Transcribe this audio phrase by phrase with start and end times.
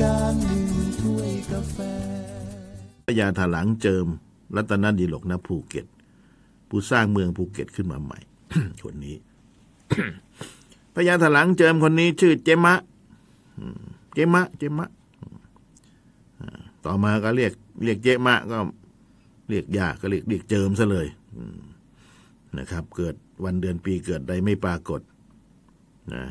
[0.00, 0.64] การหนึ่ง
[1.00, 1.78] ถ้วยกาแฟ
[3.06, 4.06] พญาถลังเจิม
[4.56, 5.86] รัตนดีหลกนภูเก็ต
[6.68, 8.18] ผู้สร้างเมืองภูเก็ตขึ้นมาใหม่
[8.82, 9.16] คนนี้
[10.94, 12.74] พญาถลังเจิมคนนี้ชื่อเจมะ
[14.14, 14.88] เจมะ เจมะ
[16.84, 17.52] ต่อมาก็เรียก
[17.84, 18.58] เรียกเจมะก็
[19.48, 21.06] เรียกยากก็เรียกเรียกเจิมซะเลย
[22.58, 23.14] นะครับ เกิด
[23.44, 25.00] วันเดือนปีเกิดใดไม่ปรากฏ
[26.14, 26.24] นะ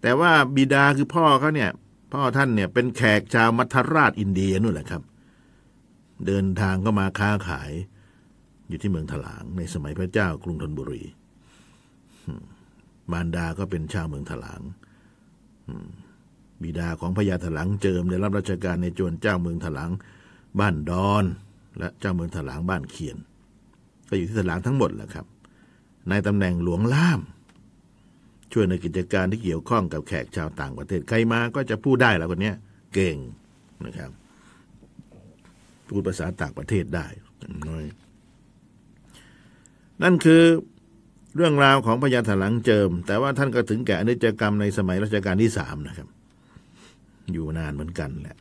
[0.00, 1.70] แต่ว่าบิดาคือพ่อเขาเนี่ย
[2.12, 5.02] พ่อท่านเนี่ยเป็นแขกชาวมัทราชอินเดียนู่นแหละครับ
[6.26, 7.72] เดินทางก็มาค้าขาย
[8.68, 11.02] อยู่ที่เมืองถลางในสมัยพระเจ้ากรุงธนบุรี
[13.12, 14.60] มารดาก็เป็นชาวเมืองถลาง
[16.62, 19.90] บิดาของพญาถลางเจิมได้รับราชการในจวนเจ้าเมืองถลาง
[20.60, 21.24] บ้านดอน
[21.78, 23.16] และเจ้าเมืองถลางบ้านเขียน
[24.08, 25.26] ก็อยู่ที่ถลางทั้งหมดแหละครับ
[26.08, 27.20] ในตำแหน่งหลวงล่าม
[28.58, 32.52] ช่วยในกิจการที่เกี่ยวข้องกับแขกชาวต่างประเทศใครมาก็จะพูดได้แล้วคนนี้
[32.94, 33.16] เก่ง
[33.86, 34.10] นะครับ
[35.88, 37.06] พูดภาษาต่างประเทศได้
[37.68, 37.84] น้อย
[40.02, 40.42] นั่นคือ
[41.36, 46.08] เรื่องราวของพญาถลังเจิม แต่ว่าท่านก็ถึงแก่อนิจกรรมในสมัยรัชกาลที่สามนะครับ
[47.32, 48.36] อยู่นานเหมือนกันแหละ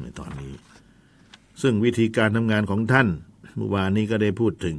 [0.00, 0.52] ในตอนนี้
[1.62, 3.08] ซึ่งวิธีการทำงานของท่าน
[3.56, 4.76] เมื่อวานนี้ก็ได้พูดถึง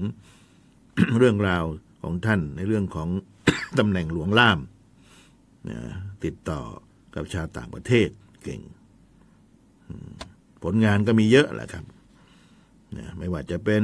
[1.17, 1.63] เรื่องราว
[2.03, 3.09] ของท่านในเรื่องของ
[3.79, 4.59] ตำแหน่งหลวงล่าม
[5.69, 5.79] นะ
[6.23, 6.61] ติดต่อ
[7.15, 8.09] กับชาวต่างประเทศ
[8.43, 8.61] เก่ง
[10.63, 11.85] ผลงานก็มีเยอะแหละครับ
[12.97, 13.83] นะไม่ว่าจะเป็น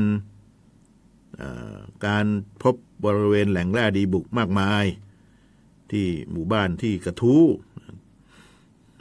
[2.05, 2.25] การ
[2.61, 4.85] พบบริเวณแหล่งแร่ดีบุกมากมาย
[5.91, 7.44] ที่หมู่บ้านที่กระทู้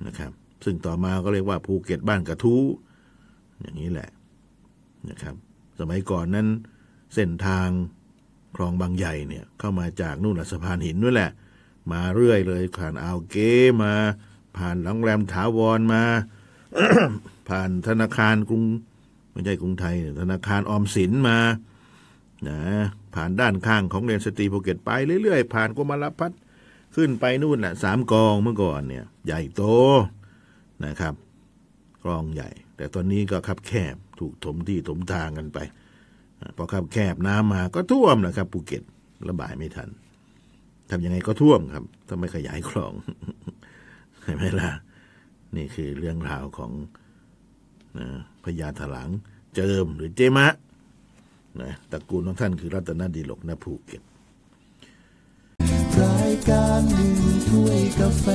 [0.06, 0.32] นะครับ
[0.64, 2.62] ซึ่งต่อมาก็เรียกว่าภูเก็ตบ้านกระทู้
[3.60, 4.10] อย่างนี้แหละ
[5.10, 5.34] นะครับ
[5.80, 6.48] สมัยก่อนนั้น
[7.14, 7.68] เส้นทาง
[8.56, 11.30] คลองบางใหญ่เนี่ยเข้ามาจากนู่นน่ะสะพานหินนู่นแหละ
[11.92, 13.94] มาเรื่อยเลยผ่านอ่าวเก๋มา
[14.56, 16.02] ผ่านโรงแรมถาวรมา
[17.48, 18.62] ผ่านธนาคารกรุง
[19.32, 21.38] ไม่ใช่กรุงไทย ธนาคารออมสินมา
[22.48, 22.60] นะ
[23.14, 24.90] ผ่านด้านข้างของเรียนสตรีภูเก็ตไป
[25.22, 26.40] เรื่อยๆ ผ่านกรมลพัฒน์
[26.96, 29.62] ขึ้นไปนู่นน่ะสามกองเมื่อก่อนเนี่ย ใหญ่โต
[30.84, 31.14] นะครับ
[32.04, 35.58] กรองใหญ่ แต่ตอนนี้ก็คับแคบถูกถมที่ถมทางกันไป
[36.56, 38.82] พอคับแคบน้ำมาก็ท่วมนะครับภูเก็ต
[39.28, 39.88] ระบายไม่ทัน
[40.90, 42.92] ทำยังไงก็ท่วมครับถ้าไม่ขยายคลอง
[44.24, 44.70] เห็นไหมล่ะ
[45.56, 46.72] นี่คือเรื่องราวของ
[47.98, 48.06] นะ
[48.44, 49.10] พญาถลัง
[49.54, 50.48] เจิมหรือเจมะ
[51.60, 54.02] นะตระกูลของท่านคือรัตนดีหลกนะภูเก็ต
[56.02, 58.26] รายการหนึ่งถ้วยกาแฟ